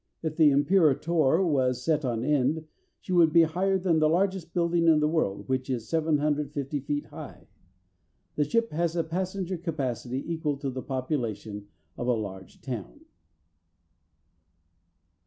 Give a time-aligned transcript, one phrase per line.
[0.23, 2.65] If the "Imperator" was set on end,
[3.01, 7.05] she would be higher than the largest building in the world, which is 750 feet
[7.05, 7.45] high.
[8.33, 11.67] The ship has a passenger capacity equal to the population
[11.97, 13.01] of a large town.